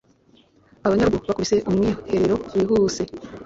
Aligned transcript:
abanyarugo 0.85 1.17
bakubise 1.25 1.55
umwiherero 1.69 2.35
wihuse. 2.53 3.01